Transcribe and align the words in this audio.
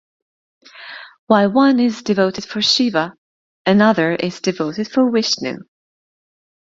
While 1.27 1.51
one 1.51 1.79
is 1.79 2.01
devoted 2.01 2.43
for 2.43 2.59
Shiva 2.59 3.13
another 3.67 4.13
is 4.15 4.39
devoted 4.41 4.91
for 4.91 5.07
Vishnu. 5.11 5.57